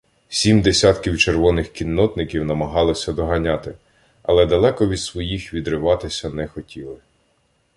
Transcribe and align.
Сім 0.29 0.61
десятків 0.61 1.17
червоних 1.17 1.71
кіннотників 1.71 2.45
намагалися 2.45 3.13
доганяти, 3.13 3.75
але 4.23 4.45
далеко 4.45 4.87
від 4.87 4.99
своїх 4.99 5.53
відриватися 5.53 6.29
не 6.29 6.47
хотіли. 6.47 6.97